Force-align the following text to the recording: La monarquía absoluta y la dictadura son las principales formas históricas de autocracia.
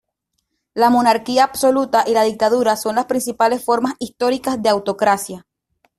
La 0.73 0.89
monarquía 0.89 1.43
absoluta 1.43 2.03
y 2.07 2.13
la 2.15 2.23
dictadura 2.23 2.75
son 2.75 2.95
las 2.95 3.05
principales 3.05 3.63
formas 3.63 3.93
históricas 3.99 4.59
de 4.59 4.69
autocracia. 4.69 5.45